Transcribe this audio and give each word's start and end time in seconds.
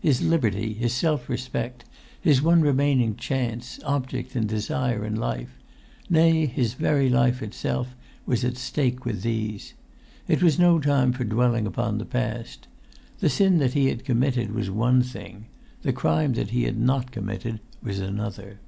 His 0.00 0.20
liberty, 0.20 0.72
his 0.74 0.92
self 0.92 1.28
respect; 1.28 1.84
his 2.20 2.42
one 2.42 2.62
remaining 2.62 3.14
chance, 3.14 3.78
object, 3.84 4.34
and 4.34 4.48
desire 4.48 5.04
in 5.04 5.14
life; 5.14 5.56
nay, 6.10 6.46
his 6.46 6.74
very 6.74 7.08
life 7.08 7.44
itself 7.44 7.94
was 8.26 8.44
at 8.44 8.56
stake 8.56 9.04
with 9.04 9.22
these. 9.22 9.74
It 10.26 10.42
was 10.42 10.58
no 10.58 10.80
time 10.80 11.12
for 11.12 11.22
dwelling 11.22 11.64
upon 11.64 11.98
the 11.98 12.04
past. 12.04 12.66
The 13.20 13.30
sin 13.30 13.58
that 13.58 13.74
he 13.74 13.86
had 13.86 14.04
committed 14.04 14.50
was 14.52 14.68
one 14.68 15.00
thing; 15.00 15.46
the 15.82 15.92
crime 15.92 16.32
that 16.32 16.50
he 16.50 16.64
had 16.64 16.76
not 16.80 17.12
committed 17.12 17.60
was 17.80 18.00
another. 18.00 18.58